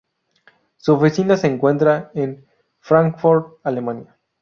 [0.77, 2.43] Su oficina se encuentra en
[2.79, 4.17] Fráncfort, Alemania.